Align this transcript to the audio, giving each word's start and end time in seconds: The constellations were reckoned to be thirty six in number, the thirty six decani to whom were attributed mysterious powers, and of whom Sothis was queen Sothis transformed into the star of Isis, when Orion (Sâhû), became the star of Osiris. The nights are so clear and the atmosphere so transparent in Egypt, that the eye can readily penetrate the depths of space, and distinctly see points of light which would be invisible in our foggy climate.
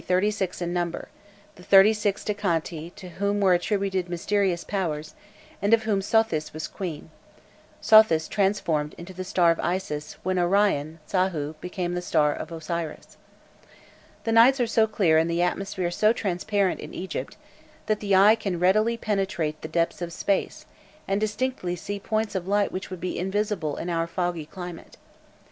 The 0.01 0.05
constellations 0.07 0.61
were 0.61 0.67
reckoned 0.67 0.75
to 0.77 0.77
be 0.77 0.79
thirty 0.79 0.79
six 0.79 0.79
in 0.79 0.79
number, 0.81 1.09
the 1.57 1.63
thirty 1.63 1.93
six 1.93 2.23
decani 2.23 2.95
to 2.95 3.09
whom 3.09 3.39
were 3.39 3.53
attributed 3.53 4.09
mysterious 4.09 4.63
powers, 4.63 5.13
and 5.61 5.75
of 5.75 5.83
whom 5.83 6.01
Sothis 6.01 6.53
was 6.53 6.67
queen 6.67 7.11
Sothis 7.81 8.27
transformed 8.27 8.95
into 8.97 9.13
the 9.13 9.23
star 9.23 9.51
of 9.51 9.59
Isis, 9.59 10.17
when 10.23 10.39
Orion 10.39 10.97
(Sâhû), 11.07 11.53
became 11.61 11.93
the 11.93 12.01
star 12.01 12.33
of 12.33 12.51
Osiris. 12.51 13.17
The 14.23 14.31
nights 14.31 14.59
are 14.59 14.65
so 14.65 14.87
clear 14.87 15.19
and 15.19 15.29
the 15.29 15.43
atmosphere 15.43 15.91
so 15.91 16.13
transparent 16.13 16.79
in 16.79 16.95
Egypt, 16.95 17.37
that 17.85 17.99
the 17.99 18.15
eye 18.15 18.33
can 18.33 18.57
readily 18.59 18.97
penetrate 18.97 19.61
the 19.61 19.67
depths 19.67 20.01
of 20.01 20.11
space, 20.11 20.65
and 21.07 21.21
distinctly 21.21 21.75
see 21.75 21.99
points 21.99 22.33
of 22.33 22.47
light 22.47 22.71
which 22.71 22.89
would 22.89 23.01
be 23.01 23.19
invisible 23.19 23.77
in 23.77 23.87
our 23.87 24.07
foggy 24.07 24.47
climate. 24.47 24.97